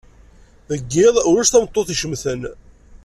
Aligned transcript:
Deg 0.69 0.81
yiḍ, 0.95 1.15
ulac 1.29 1.49
tameṭṭut 1.49 1.89
icemten. 1.93 2.41